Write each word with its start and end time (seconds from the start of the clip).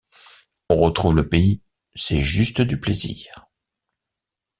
On 0.71 0.77
retrouve 0.77 1.15
le 1.15 1.29
pays, 1.29 1.61
c'est 1.93 2.17
juste 2.17 2.59
du 2.63 2.79
plaisir. 2.79 3.51